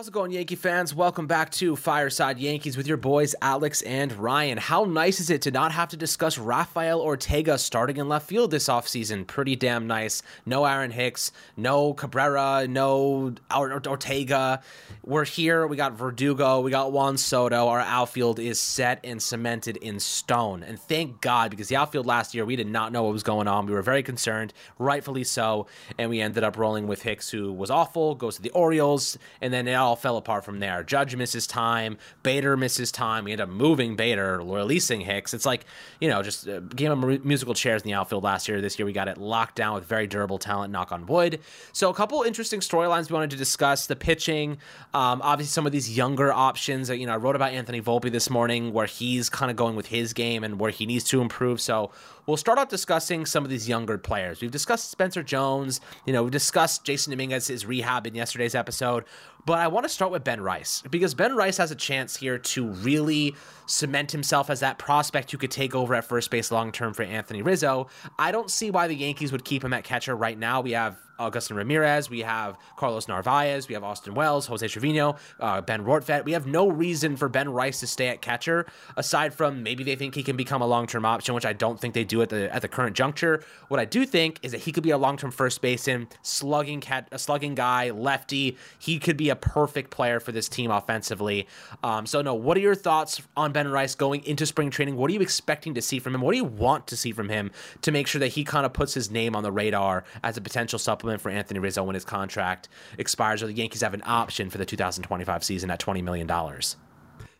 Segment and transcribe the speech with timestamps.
[0.00, 0.94] How's it going, Yankee fans?
[0.94, 4.56] Welcome back to Fireside Yankees with your boys Alex and Ryan.
[4.56, 8.50] How nice is it to not have to discuss Rafael Ortega starting in left field
[8.50, 9.26] this offseason?
[9.26, 10.22] Pretty damn nice.
[10.46, 14.62] No Aaron Hicks, no Cabrera, no Ortega.
[15.04, 15.66] We're here.
[15.66, 17.68] We got Verdugo, we got Juan Soto.
[17.68, 20.62] Our outfield is set and cemented in stone.
[20.62, 23.48] And thank God, because the outfield last year, we did not know what was going
[23.48, 23.66] on.
[23.66, 25.66] We were very concerned, rightfully so.
[25.98, 29.52] And we ended up rolling with Hicks, who was awful, goes to the Orioles, and
[29.52, 30.82] then it all fell apart from there.
[30.82, 33.24] Judge misses time, Bader misses time.
[33.24, 35.34] We end up moving Bader, releasing Hicks.
[35.34, 35.64] It's like,
[36.00, 38.60] you know, just uh, game of musical chairs in the outfield last year.
[38.60, 41.40] This year we got it locked down with very durable talent, knock on wood.
[41.72, 43.86] So a couple interesting storylines we wanted to discuss.
[43.86, 44.58] The pitching,
[44.94, 46.88] um, obviously some of these younger options.
[46.90, 49.86] You know, I wrote about Anthony Volpe this morning where he's kind of going with
[49.86, 51.60] his game and where he needs to improve.
[51.60, 51.90] So
[52.30, 54.40] we'll start out discussing some of these younger players.
[54.40, 55.80] We've discussed Spencer Jones.
[56.06, 59.04] You know, We've discussed Jasson Dominguez's rehab in yesterday's episode.
[59.46, 62.38] But I want to start with Ben Rice because Ben Rice has a chance here
[62.38, 63.34] to really
[63.66, 67.02] cement himself as that prospect who could take over at first base long term for
[67.02, 67.88] Anthony Rizzo.
[68.18, 70.60] I don't see why the Yankees would keep him at catcher right now.
[70.60, 75.60] We have Agustin Ramirez, we have Carlos Narvaez, we have Austin Wells, Jose Trevino, uh,
[75.60, 76.24] Ben Rortvedt.
[76.24, 79.96] We have no reason for Ben Rice to stay at catcher aside from maybe they
[79.96, 82.30] think he can become a long term option, which I don't think they do at
[82.30, 83.44] the at the current juncture.
[83.68, 86.80] What I do think is that he could be a long term first baseman, slugging
[86.80, 88.56] cat, a slugging guy, lefty.
[88.78, 91.46] He could be a perfect player for this team offensively.
[91.82, 94.96] Um, so no, what are your thoughts on Ben Rice going into spring training?
[94.96, 96.20] What are you expecting to see from him?
[96.20, 97.50] What do you want to see from him
[97.82, 100.40] to make sure that he kind of puts his name on the radar as a
[100.40, 101.09] potential supplement?
[101.18, 104.66] For Anthony Rizzo when his contract expires, or the Yankees have an option for the
[104.66, 106.28] 2025 season at $20 million.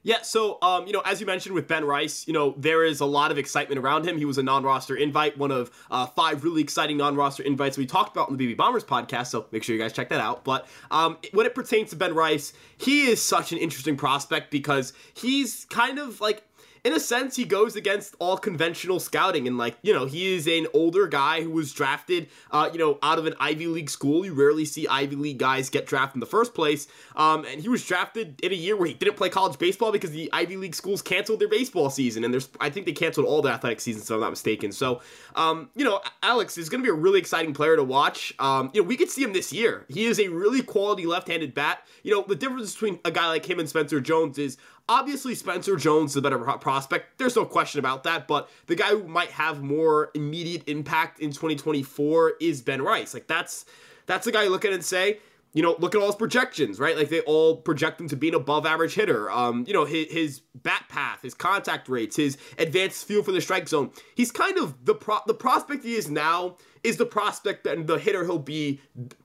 [0.03, 3.01] Yeah, so um, you know, as you mentioned with Ben Rice, you know there is
[3.01, 4.17] a lot of excitement around him.
[4.17, 8.17] He was a non-roster invite, one of uh, five really exciting non-roster invites we talked
[8.17, 9.27] about in the BB Bombers podcast.
[9.27, 10.43] So make sure you guys check that out.
[10.43, 14.95] But um, when it pertains to Ben Rice, he is such an interesting prospect because
[15.13, 16.45] he's kind of like
[16.83, 19.47] in a sense, he goes against all conventional scouting.
[19.47, 22.99] And, like, you know, he is an older guy who was drafted, uh, you know,
[23.03, 24.25] out of an Ivy League school.
[24.25, 26.87] You rarely see Ivy League guys get drafted in the first place.
[27.17, 30.11] Um, and he was drafted in a year where he didn't play college baseball because
[30.11, 32.25] the Ivy League schools canceled their baseball season.
[32.25, 34.73] And there's, I think they canceled all the athletic seasons, if I'm not mistaken.
[34.73, 35.03] So,
[35.35, 38.33] um, you know, Alex is going to be a really exciting player to watch.
[38.39, 39.85] Um, you know, we could see him this year.
[39.89, 41.87] He is a really quality left handed bat.
[42.03, 44.57] You know, the difference between a guy like him and Spencer Jones is
[44.91, 47.17] Obviously, Spencer Jones is a better prospect.
[47.17, 48.27] There's no question about that.
[48.27, 53.15] But the guy who might have more immediate impact in 2024 is Ben Rice.
[53.15, 53.67] Like that's
[54.07, 55.21] that's the guy you look at and say,
[55.53, 56.97] you know, look at all his projections, right?
[56.97, 59.31] Like they all project him to be an above average hitter.
[59.31, 63.41] Um, you know, his, his bat path, his contact rates, his advanced feel for the
[63.41, 63.91] strike zone.
[64.15, 67.99] He's kind of the pro- the prospect he is now is the prospect and the
[67.99, 68.81] hitter he'll be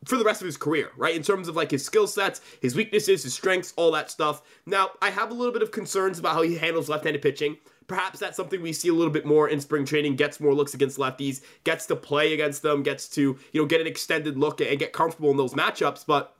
[0.06, 1.16] for the rest of his career, right?
[1.16, 4.42] In terms of like his skill sets, his weaknesses, his strengths, all that stuff.
[4.66, 7.58] Now, I have a little bit of concerns about how he handles left-handed pitching.
[7.88, 10.74] Perhaps that's something we see a little bit more in spring training, gets more looks
[10.74, 14.60] against lefties, gets to play against them, gets to, you know, get an extended look
[14.62, 16.36] and get comfortable in those matchups, but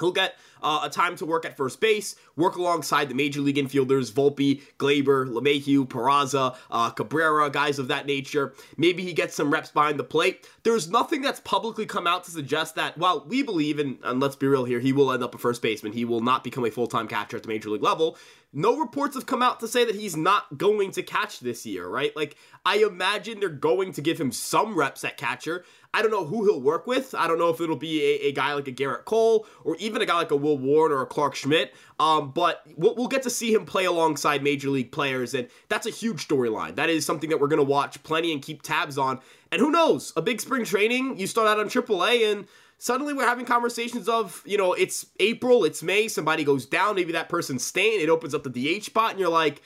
[0.00, 3.56] He'll get uh, a time to work at first base, work alongside the major league
[3.56, 8.54] infielders Volpe, Gleyber, LeMahieu, Peraza, uh, Cabrera, guys of that nature.
[8.76, 10.48] Maybe he gets some reps behind the plate.
[10.62, 14.36] There's nothing that's publicly come out to suggest that, well, we believe, and, and let's
[14.36, 15.92] be real here, he will end up a first baseman.
[15.92, 18.16] He will not become a full time catcher at the major league level.
[18.52, 21.86] No reports have come out to say that he's not going to catch this year,
[21.86, 22.14] right?
[22.16, 25.64] Like, I imagine they're going to give him some reps at catcher.
[25.94, 27.14] I don't know who he'll work with.
[27.14, 30.02] I don't know if it'll be a, a guy like a Gerrit Cole or even
[30.02, 31.74] a guy like a Will Warren or a Clarke Schmidt.
[32.00, 35.86] Um, but we'll, we'll get to see him play alongside major league players, and that's
[35.86, 36.74] a huge storyline.
[36.74, 39.20] That is something that we're going to watch plenty and keep tabs on.
[39.52, 40.12] And who knows?
[40.16, 42.46] A big spring training, you start out on AAA, and
[42.80, 47.12] suddenly we're having conversations of, you know, it's April, it's May, somebody goes down, maybe
[47.12, 49.60] that person's staying, it opens up the DH spot, and you're like,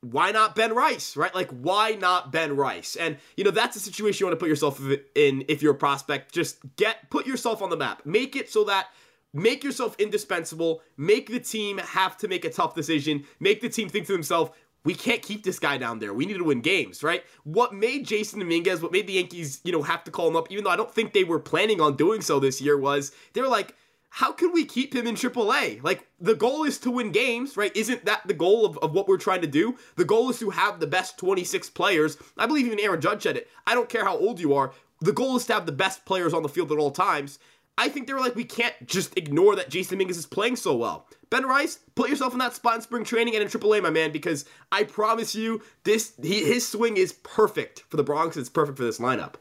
[0.00, 1.34] why not Ben Rice, right?
[1.34, 2.94] Like, why not Ben Rice?
[2.94, 4.80] And, you know, that's a situation you want to put yourself
[5.16, 6.32] in if you're a prospect.
[6.32, 8.06] Just get, put yourself on the map.
[8.06, 8.90] Make it so that,
[9.34, 10.82] make yourself indispensable.
[10.96, 13.24] Make the team have to make a tough decision.
[13.40, 14.52] Make the team think to themselves,
[14.88, 16.14] we can't keep this guy down there.
[16.14, 17.22] We need to win games, right?
[17.44, 20.50] What made Jasson Dominguez, what made the Yankees, you know, have to call him up,
[20.50, 23.42] even though I don't think they were planning on doing so this year, was they
[23.42, 23.74] were like,
[24.08, 25.82] how can we keep him in AAA?
[25.82, 27.70] Like, the goal is to win games, right?
[27.76, 29.76] Isn't that the goal of, of what we're trying to do?
[29.96, 32.16] The goal is to have the best 26 players.
[32.38, 33.46] I believe even Aaron Judge said it.
[33.66, 34.72] I don't care how old you are.
[35.02, 37.38] The goal is to have the best players on the field at all times.
[37.78, 40.74] I think they were like, we can't just ignore that Jasson Dominguez is playing so
[40.74, 41.06] well.
[41.30, 44.10] Ben Rice, put yourself in that spot in spring training and in AAA, my man,
[44.10, 48.36] because I promise you, this he, his swing is perfect for the Bronx.
[48.36, 49.34] It's perfect for this lineup.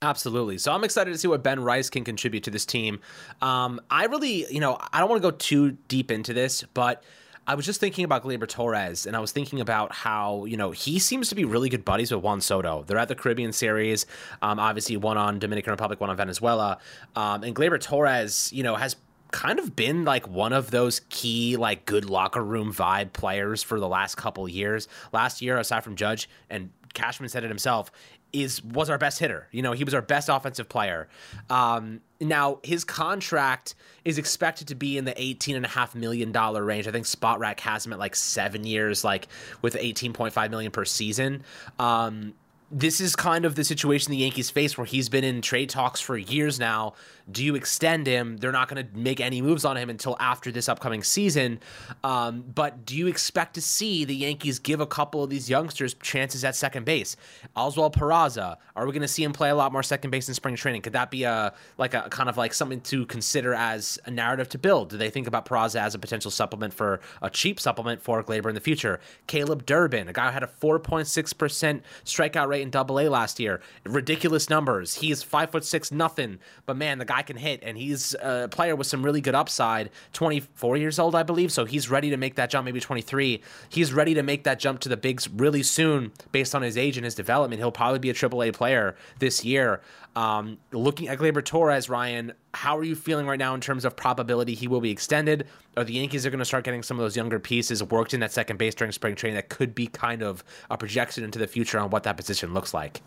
[0.00, 0.56] Absolutely.
[0.58, 2.98] So I'm excited to see what Ben Rice can contribute to this team.
[3.40, 7.04] Um, I really, you know, I don't want to go too deep into this, but
[7.46, 10.70] I was just thinking about Gleyber Torres, and I was thinking about how you know
[10.70, 12.84] he seems to be really good buddies with Juan Soto.
[12.86, 14.06] They're at the Caribbean Series,
[14.42, 16.78] um, obviously one on Dominican Republic, one on Venezuela,
[17.16, 18.96] um, and Gleyber Torres, you know, has
[19.32, 23.80] kind of been like one of those key like good locker room vibe players for
[23.80, 24.86] the last couple years.
[25.12, 27.90] Last year, aside from Judge and Cashman said it himself,
[28.32, 29.48] is was our best hitter.
[29.50, 31.08] You know, he was our best offensive player.
[31.50, 33.74] Um, now his contract
[34.04, 36.88] is expected to be in the eighteen and a half million dollar range.
[36.88, 39.28] I think Spotrac has him at like seven years, like
[39.60, 41.42] with eighteen point five million per season.
[41.78, 42.34] Um,
[42.72, 46.00] this is kind of the situation the Yankees face where he's been in trade talks
[46.00, 46.94] for years now.
[47.30, 48.38] Do you extend him?
[48.38, 51.60] They're not going to make any moves on him until after this upcoming season.
[52.02, 55.94] Um, but do you expect to see the Yankees give a couple of these youngsters
[56.02, 57.14] chances at second base?
[57.54, 60.34] Oswald Peraza, are we going to see him play a lot more second base in
[60.34, 60.80] spring training?
[60.82, 64.48] Could that be a like a kind of like something to consider as a narrative
[64.48, 64.88] to build?
[64.88, 68.48] Do they think about Peraza as a potential supplement for a cheap supplement for Gleyber
[68.48, 68.98] in the future?
[69.26, 73.60] Caleb Durbin, a guy who had a 4.6% strikeout rate in Double A last year.
[73.84, 74.94] Ridiculous numbers.
[74.94, 76.38] He is five foot six, nothing.
[76.64, 79.90] But man, the guy can hit, and he's a player with some really good upside.
[80.12, 82.64] Twenty four years old, I believe, so he's ready to make that jump.
[82.64, 83.42] Maybe twenty three.
[83.68, 86.96] He's ready to make that jump to the bigs really soon, based on his age
[86.96, 87.60] and his development.
[87.60, 89.80] He'll probably be a Triple A player this year.
[90.14, 93.96] Um, looking at Gleyber Torres, Ryan, how are you feeling right now in terms of
[93.96, 95.46] probability he will be extended?
[95.76, 98.20] Are the Yankees are going to start getting some of those younger pieces worked in
[98.20, 101.46] that second base during spring training that could be kind of a projection into the
[101.46, 103.00] future on what that position looks like?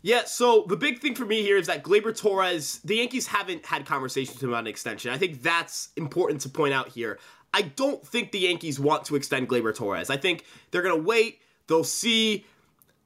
[0.00, 3.64] Yeah, so the big thing for me here is that Gleyber Torres, the Yankees haven't
[3.64, 5.10] had conversations about an extension.
[5.10, 7.18] I think that's important to point out here.
[7.54, 10.10] I don't think the Yankees want to extend Gleyber Torres.
[10.10, 11.40] I think they're going to wait.
[11.68, 12.44] They'll see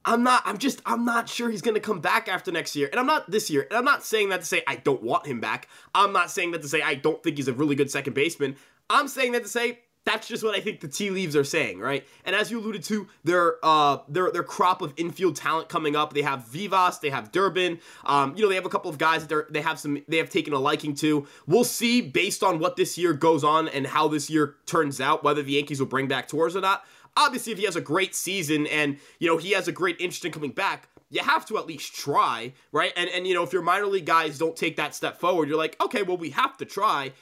[0.08, 2.88] I'm not, I'm just, I'm not sure he's going to come back after next year.
[2.90, 3.66] And I'm not this year.
[3.68, 5.68] And I'm not saying that to say I don't want him back.
[5.94, 8.56] I'm not saying that to say I don't think he's a really good second baseman.
[8.88, 11.80] I'm saying that to say that's just what I think the tea leaves are saying,
[11.80, 12.06] right?
[12.24, 16.14] And as you alluded to, their uh their their crop of infield talent coming up.
[16.14, 17.78] They have Vivas, they have Durbin.
[18.06, 20.16] Um, you know, they have a couple of guys that they they have some they
[20.16, 21.26] have taken a liking to.
[21.46, 25.22] We'll see based on what this year goes on and how this year turns out
[25.22, 26.84] whether the Yankees will bring back Torres or not
[27.18, 30.24] obviously if he has a great season and you know he has a great interest
[30.24, 33.52] in coming back you have to at least try right and and you know if
[33.52, 36.56] your minor league guys don't take that step forward you're like okay well we have
[36.56, 37.12] to try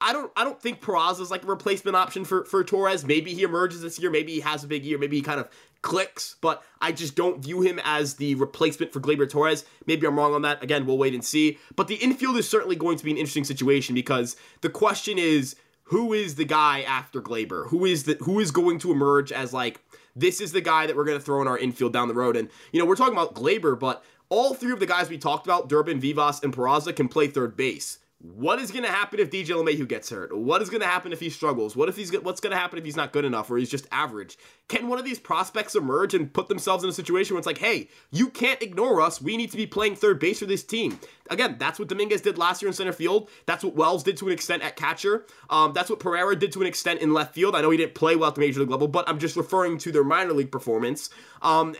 [0.00, 3.04] I don't I don't think Peraza is like a replacement option for for Torres.
[3.04, 5.50] Maybe he emerges this year, maybe he has a big year, maybe he kind of
[5.82, 9.64] clicks, but I just don't view him as the replacement for Gleyber Torres.
[9.86, 10.62] Maybe I'm wrong on that.
[10.62, 11.58] Again, we'll wait and see.
[11.76, 15.56] But the infield is certainly going to be an interesting situation because the question is
[15.90, 17.68] who is the guy after Gleyber?
[17.68, 19.80] Who is the who is going to emerge as like
[20.14, 22.36] this is the guy that we're going to throw in our infield down the road?
[22.36, 25.46] And you know, we're talking about Gleyber, but all three of the guys we talked
[25.46, 27.98] about, Durbin, Vivas, and Peraza, can play third base.
[28.22, 30.36] What is going to happen if DJ LeMahieu gets hurt?
[30.36, 31.74] What is going to happen if he struggles?
[31.74, 33.86] What if he's what's going to happen if he's not good enough or he's just
[33.90, 34.36] average?
[34.68, 37.56] Can one of these prospects emerge and put themselves in a situation where it's like,
[37.56, 39.22] hey, you can't ignore us.
[39.22, 41.00] We need to be playing third base for this team.
[41.30, 43.30] Again, that's what Dominguez did last year in center field.
[43.46, 45.24] That's what Wells did to an extent at catcher.
[45.48, 47.56] Um, that's what Pereira did to an extent in left field.
[47.56, 49.78] I know he didn't play well at the major league level, but I'm just referring
[49.78, 51.08] to their minor league performance.
[51.40, 51.74] Um,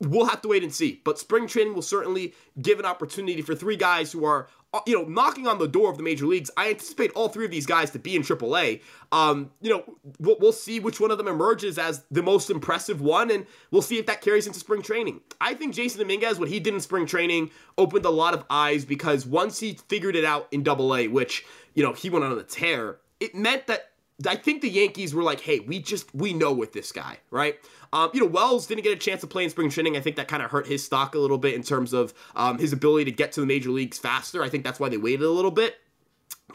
[0.00, 1.00] we'll have to wait and see.
[1.04, 4.48] But spring training will certainly give an opportunity for three guys who are
[4.86, 6.50] you know, knocking on the door of the major leagues.
[6.56, 8.80] I anticipate all three of these guys to be in AAA.
[9.10, 9.84] Um, you know,
[10.18, 13.82] we'll, we'll, see which one of them emerges as the most impressive one, and we'll
[13.82, 15.20] see if that carries into spring training.
[15.40, 18.84] I think Jasson Dominguez, what he did in spring training, opened a lot of eyes
[18.84, 22.42] because once he figured it out in AA, which you know he went on a
[22.42, 23.91] tear, it meant that
[24.26, 27.58] I think the Yankees were like, hey, we just we know with this guy, right?
[27.92, 29.96] Um, you know, Wells didn't get a chance to play in spring training.
[29.96, 32.58] I think that kind of hurt his stock a little bit in terms of um,
[32.58, 34.42] his ability to get to the major leagues faster.
[34.42, 35.76] I think that's why they waited a little bit.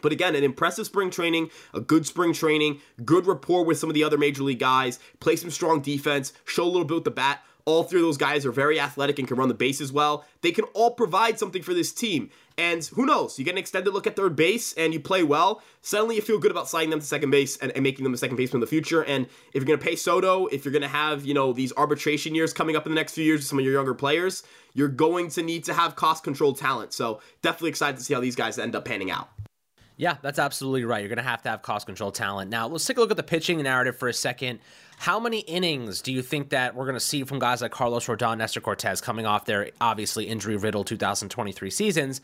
[0.00, 3.94] But again, an impressive spring training, a good spring training, good rapport with some of
[3.94, 7.10] the other major league guys, play some strong defense, show a little bit with the
[7.10, 7.42] bat.
[7.68, 10.24] All three of those guys are very athletic and can run the bases well.
[10.40, 12.30] They can all provide something for this team.
[12.56, 13.38] And who knows?
[13.38, 15.60] You get an extended look at third base and you play well.
[15.82, 18.16] Suddenly you feel good about sliding them to second base and, and making them a
[18.16, 19.04] second baseman in the future.
[19.04, 21.74] And if you're going to pay Soto, if you're going to have, you know, these
[21.76, 24.44] arbitration years coming up in the next few years with some of your younger players,
[24.72, 26.94] you're going to need to have cost controlled talent.
[26.94, 29.28] So definitely excited to see how these guys end up panning out.
[29.98, 31.00] Yeah, that's absolutely right.
[31.00, 32.50] You're going to have to have cost control talent.
[32.50, 34.60] Now, let's take a look at the pitching narrative for a second.
[34.98, 38.06] How many innings do you think that we're going to see from guys like Carlos
[38.06, 42.20] Rodon, Nestor Cortes coming off their obviously injury riddled 2023 seasons?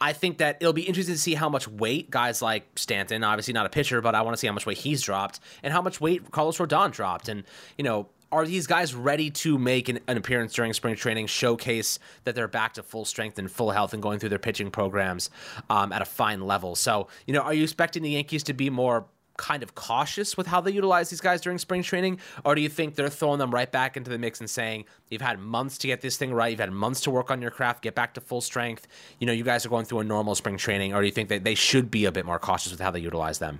[0.00, 3.52] I think that it'll be interesting to see how much weight guys like Stanton, obviously
[3.52, 5.82] not a pitcher, but I want to see how much weight he's dropped and how
[5.82, 7.28] much weight Carlos Rodon dropped.
[7.28, 7.44] And,
[7.76, 11.98] you know, are these guys ready to make an, an, appearance during spring training, showcase
[12.24, 15.30] that they're back to full strength and full health and going through their pitching programs
[15.70, 16.74] um, at a fine level?
[16.74, 19.04] So, you know, are you expecting the Yankees to be more
[19.36, 22.18] kind of cautious with how they utilize these guys during spring training?
[22.44, 25.20] Or do you think they're throwing them right back into the mix and saying, you've
[25.20, 27.82] had months to get this thing right, you've had months to work on your craft,
[27.82, 28.86] get back to full strength,
[29.18, 31.28] you know, you guys are going through a normal spring training, or do you think
[31.28, 33.58] that they should be a bit more cautious with how they utilize them?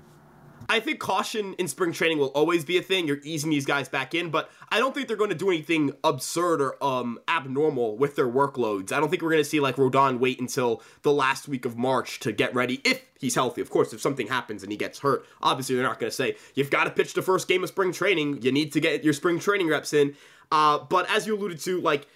[0.69, 3.07] I think caution in spring training will always be a thing.
[3.07, 5.93] You're easing these guys back in, but I don't think they're going to do anything
[6.03, 8.93] absurd or um, abnormal with their workloads.
[8.93, 11.77] I don't think we're going to see like Rodon wait until the last week of
[11.77, 13.61] March to get ready if he's healthy.
[13.61, 16.37] Of course, if something happens and he gets hurt, obviously they're not going to say
[16.55, 18.43] you've got to pitch the first game of spring training.
[18.43, 20.15] You need to get your spring training reps in.
[20.51, 22.07] Uh, but as you alluded to, like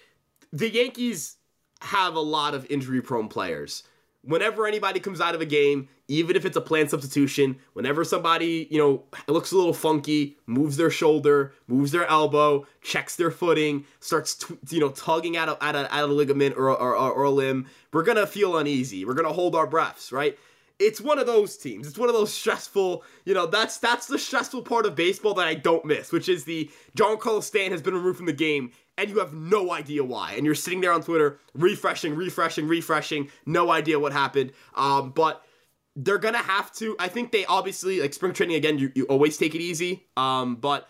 [0.51, 1.37] the Yankees
[1.81, 3.83] have a lot of injury prone players
[4.23, 8.67] whenever anybody comes out of a game, even if it's a planned substitution, whenever somebody,
[8.69, 13.85] you know, looks a little funky, moves their shoulder, moves their elbow, checks their footing,
[13.99, 17.29] starts, t- you know, tugging a, at a, at a ligament or, or, or a
[17.29, 19.05] limb, we're going to feel uneasy.
[19.05, 20.37] We're going to hold our breaths, right?
[20.79, 21.87] It's one of those teams.
[21.87, 25.47] It's one of those stressful, you know, that's that's the stressful part of baseball that
[25.47, 29.09] I don't miss, which is the Giancarlo Stanton has been removed from the game and
[29.09, 30.33] you have no idea why.
[30.33, 34.51] And you're sitting there on Twitter, refreshing, refreshing, refreshing, no idea what happened.
[34.75, 35.43] Um, but
[35.95, 36.95] they're gonna have to.
[36.99, 38.77] I think they obviously like spring training again.
[38.77, 40.05] You, you always take it easy.
[40.17, 40.87] Um, but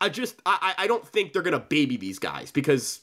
[0.00, 3.00] I just I I don't think they're gonna baby these guys because.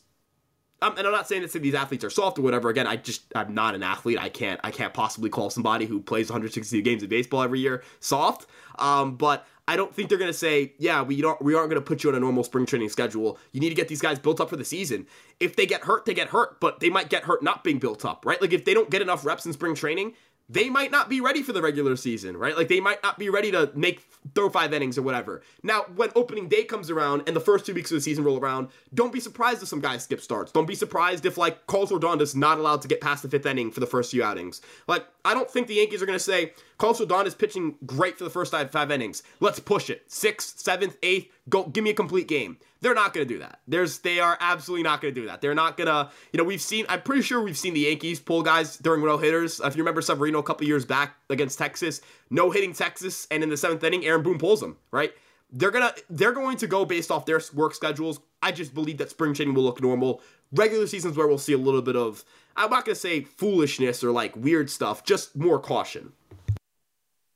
[0.83, 2.69] Um, and I'm not saying that these athletes are soft or whatever.
[2.69, 4.19] Again, I just I'm not an athlete.
[4.19, 7.83] I can't I can't possibly call somebody who plays 162 games of baseball every year
[8.01, 8.47] soft.
[8.77, 11.81] Um, but I don't think they're going to say, yeah, we don't we aren't going
[11.81, 13.39] to put you on a normal spring training schedule.
[13.53, 15.07] You need to get these guys built up for the season.
[15.39, 18.03] If they get hurt, they get hurt, but they might get hurt not being built
[18.03, 18.41] up, right?
[18.41, 20.15] Like if they don't get enough reps in spring training,
[20.53, 22.55] they might not be ready for the regular season, right?
[22.55, 25.41] Like they might not be ready to make throw five innings or whatever.
[25.63, 28.39] Now, when opening day comes around and the first two weeks of the season roll
[28.39, 30.51] around, don't be surprised if some guys skip starts.
[30.51, 33.48] Don't be surprised if like Carlos Rodon is not allowed to get past the fifth
[33.48, 34.62] inning for the first few outings.
[34.88, 38.19] Like I don't think the Yankees are going to say Carlos Rodon is pitching great
[38.19, 39.24] for the first five, five innings.
[39.39, 40.03] Let's push it.
[40.07, 42.57] Sixth, seventh, eighth, go give me a complete game.
[42.83, 43.61] They're not going to do that.
[43.65, 45.39] There's they are absolutely not going to do that.
[45.39, 48.19] They're not going to, you know, we've seen I'm pretty sure we've seen the Yankees
[48.19, 49.61] pull guys during no hitters.
[49.61, 53.47] If you remember Severino a couple years back against Texas, no hitting Texas and in
[53.47, 55.13] the 7th inning Aaron Boone pulls them, right?
[55.49, 58.19] They're going to they're going to go based off their work schedules.
[58.41, 60.21] I just believe that spring training will look normal.
[60.51, 62.25] Regular seasons where we'll see a little bit of
[62.57, 66.11] I'm not going to say foolishness or like weird stuff, just more caution.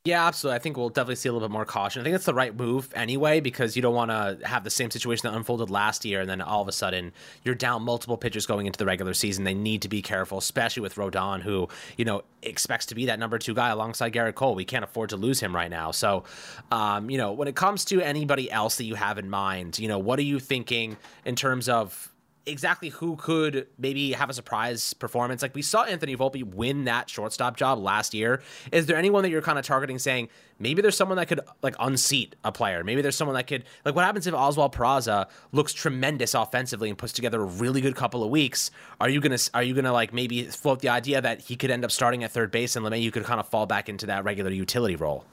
[0.08, 0.56] Yeah, absolutely.
[0.56, 2.00] I think we'll definitely see a little bit more caution.
[2.00, 4.90] I think it's the right move anyway because you don't want to have the same
[4.90, 7.12] situation that unfolded last year and then all of a sudden
[7.44, 9.44] you're down multiple pitchers going into the regular season.
[9.44, 13.18] They need to be careful, especially with Rodon, who you know expects to be that
[13.18, 14.54] number two guy alongside Gerrit Cole.
[14.54, 15.90] We can't afford to lose him right now.
[15.90, 16.24] So,
[16.72, 19.88] um, you know, when it comes to anybody else that you have in mind, you
[19.88, 20.96] know, what are you thinking
[21.26, 22.10] in terms of
[22.48, 25.42] exactly who could maybe have a surprise performance.
[25.42, 28.42] Like we saw Anthony Volpe win that shortstop job last year.
[28.72, 30.28] Is there anyone that you're kind of targeting saying
[30.58, 32.82] maybe there's someone that could like unseat a player?
[32.82, 36.98] Maybe there's someone that could like what happens if Oswald Peraza looks tremendous offensively and
[36.98, 38.70] puts together a really good couple of weeks?
[39.00, 41.84] Are you gonna are you gonna like maybe float the idea that he could end
[41.84, 44.50] up starting at third base and LeMahieu could kind of fall back into that regular
[44.50, 45.24] utility role?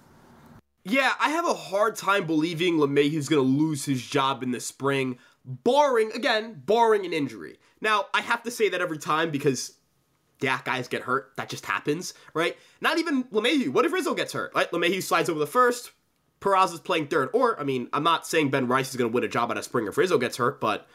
[0.87, 4.59] Yeah, I have a hard time believing LeMahieu's going to lose his job in the
[4.59, 7.57] spring barring again, barring an injury.
[7.81, 9.73] Now, I have to say that every time because
[10.41, 11.31] yeah, guys get hurt.
[11.37, 12.57] That just happens, right?
[12.81, 13.69] Not even LeMahieu.
[13.69, 14.53] What if Rizzo gets hurt?
[14.53, 14.69] Right?
[14.71, 15.91] LeMahieu slides over the first.
[16.41, 17.29] Peraza's playing third.
[17.33, 19.57] Or, I mean, I'm not saying Ben Rice is going to win a job out
[19.57, 20.87] of spring if Rizzo gets hurt, but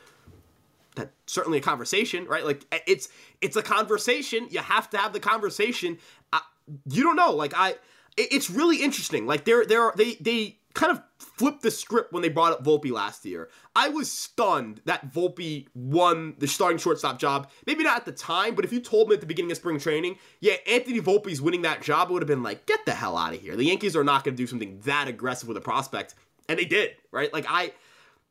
[0.94, 2.44] that's certainly a conversation, right?
[2.44, 3.08] Like it's
[3.40, 4.46] it's a conversation.
[4.50, 5.98] You have to have the conversation.
[6.32, 6.42] I,
[6.88, 7.32] you don't know.
[7.32, 7.74] Like I,
[8.16, 9.26] it's really interesting.
[9.26, 12.90] Like they're they're they they kind of flipped the script when they brought up Volpe
[12.90, 13.48] last year.
[13.74, 17.50] I was stunned that Volpe won the starting shortstop job.
[17.66, 19.78] Maybe not at the time, but if you told me at the beginning of spring
[19.78, 23.16] training, yeah, Anthony Volpe's winning that job, I would have been like, get the hell
[23.16, 23.56] out of here.
[23.56, 26.14] The Yankees are not going to do something that aggressive with a prospect.
[26.48, 27.32] And they did, right?
[27.32, 27.72] Like, I.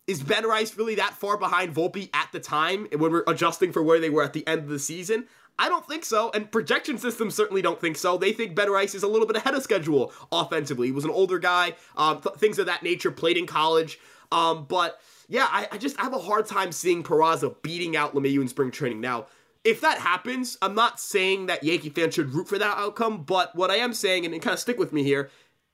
[0.08, 3.84] Is Ben Rice really that far behind Volpe at the time when we're adjusting for
[3.84, 5.28] where they were at the end of the season?
[5.60, 8.18] I don't think so, and projection systems certainly don't think so.
[8.18, 10.88] They think Ben Rice is a little bit ahead of schedule offensively.
[10.88, 14.00] He was an older guy, um, th- things of that nature, played in college.
[14.32, 18.42] Um, but yeah, I, I, just have a hard time seeing Peraza beating out LeMahieu
[18.42, 19.02] in spring training.
[19.02, 19.26] Now,
[19.64, 23.56] if that happens, I'm not saying that Yankee fans should root for that outcome, but
[23.56, 25.30] what I am saying, and, and kind of stick with me here,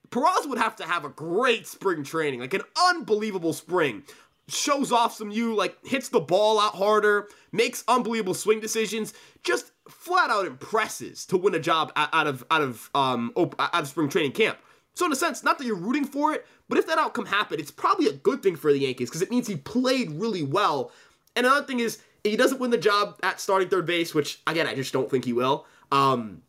[0.08, 4.04] Peraza would have to have a great spring training, like an unbelievable spring
[4.48, 9.12] shows off some you, like hits the ball out harder, makes unbelievable swing decisions,
[9.42, 13.88] just flat out impresses to win a job out of out of um out of
[13.88, 14.58] spring training camp.
[14.94, 17.60] So in a sense, not that you're rooting for it, But if that outcome happened,
[17.60, 20.90] it's probably a good thing for the Yankees because it means he played really well.
[21.34, 24.66] And another thing is, he doesn't win the job at starting third base, which again
[24.66, 25.66] I just don't think he will.
[25.92, 26.42] Um,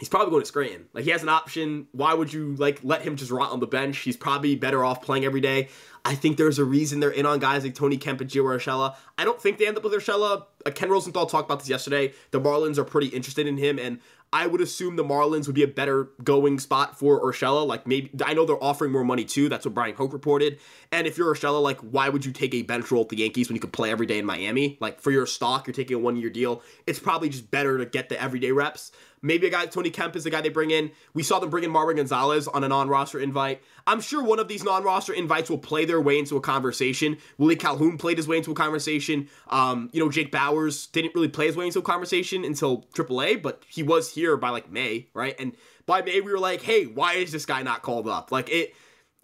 [0.00, 0.86] he's probably going to Scranton.
[0.92, 1.86] Like he has an option.
[1.92, 3.98] Why would you like let him just rot on the bench?
[3.98, 5.68] He's probably better off playing every day.
[6.04, 8.96] I think there's a reason they're in on guys like Tony Kemp and Gio Urshela.
[9.18, 10.46] I don't think they end up with Urshela.
[10.64, 12.14] Uh, Ken Rosenthal talked about this yesterday.
[12.30, 14.00] The Marlins are pretty interested in him, and
[14.32, 17.66] I would assume the Marlins would be a better going spot for Urshela.
[17.66, 19.48] Like maybe I know they're offering more money too.
[19.48, 20.60] That's what Brian Hoch reported.
[20.92, 23.48] And if you're Urshela, like why would you take a bench role at the Yankees
[23.48, 24.78] when you could play every day in Miami?
[24.80, 26.62] Like for your stock, you're taking a one year deal.
[26.86, 28.92] It's probably just better to get the everyday reps.
[29.22, 30.90] Maybe a guy Tony Kemp is the guy they bring in.
[31.14, 33.62] We saw them bring in Marwin Gonzalez on a non-roster invite.
[33.86, 37.18] I'm sure one of these non-roster invites will play their way into a conversation.
[37.36, 39.28] Willie Calhoun played his way into a conversation.
[39.48, 43.42] Um, you know, Jake Bauers didn't really play his way into a conversation until AAA,
[43.42, 45.34] but he was here by like May, right?
[45.38, 45.54] And
[45.86, 48.32] by May we were like, hey, why is this guy not called up?
[48.32, 48.74] Like it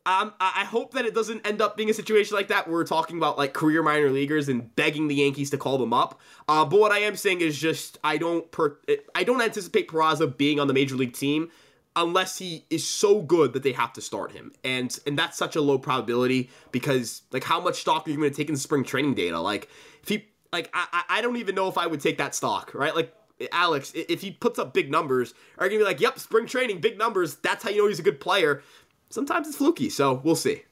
[0.07, 2.85] um, I hope that it doesn't end up being a situation like that where we're
[2.85, 6.21] talking about like career minor leaguers and begging the Yankees to call them up.
[6.49, 8.79] Uh, but what I am saying is just I don't per-
[9.17, 11.51] I don't anticipate Peraza being on the major league team
[11.97, 14.53] unless he is so good that they have to start him.
[14.63, 18.31] And and that's such a low probability because like how much stock are you going
[18.31, 19.41] to take in spring training data?
[19.41, 19.69] Like
[20.05, 22.95] if he like I I don't even know if I would take that stock, right?
[22.95, 23.13] Like
[23.51, 26.81] Alex, if he puts up big numbers, are you gonna be like, yep, spring training,
[26.81, 27.35] big numbers.
[27.37, 28.63] That's how you know he's a good player
[29.11, 29.91] sometimes it's fluky.
[29.91, 30.63] So we'll see.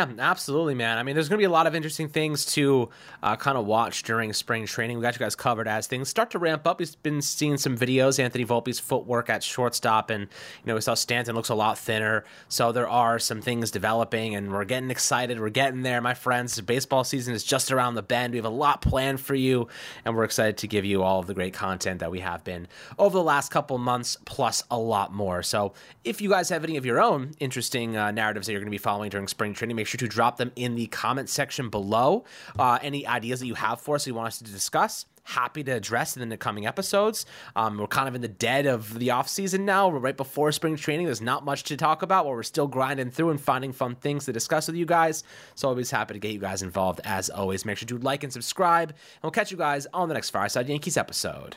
[0.00, 0.96] Yeah, absolutely, man.
[0.96, 2.88] I mean, there's going to be a lot of interesting things to
[3.22, 4.96] uh, kind of watch during spring training.
[4.96, 6.78] We got you guys covered as things start to ramp up.
[6.80, 10.28] We've been seeing some videos, Anthony Volpe's footwork at shortstop, and you
[10.64, 12.24] know we saw Stanton looks a lot thinner.
[12.48, 15.38] So there are some things developing, and we're getting excited.
[15.38, 16.58] We're getting there, my friends.
[16.62, 18.32] Baseball season is just around the bend.
[18.32, 19.68] We have a lot planned for you,
[20.06, 22.66] and we're excited to give you all of the great content that we have been
[22.98, 25.42] over the last couple months, plus a lot more.
[25.42, 28.68] So if you guys have any of your own interesting uh, narratives that you're going
[28.68, 31.68] to be following during spring training, make sure to drop them in the comment section
[31.68, 32.24] below.
[32.56, 35.72] Uh, any ideas that you have for us, you want us to discuss, happy to
[35.72, 37.26] address in the coming episodes.
[37.56, 39.88] Um, we're kind of in the dead of the off season now.
[39.88, 41.06] We're right before spring training.
[41.06, 44.24] There's not much to talk about, but we're still grinding through and finding fun things
[44.26, 45.24] to discuss with you guys.
[45.56, 47.64] So always happy to get you guys involved as always.
[47.64, 50.68] Make sure to like and subscribe, and we'll catch you guys on the next Fireside
[50.68, 51.56] Yankees episode.